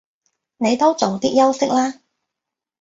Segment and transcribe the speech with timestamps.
[0.57, 2.01] 你都早啲休息啦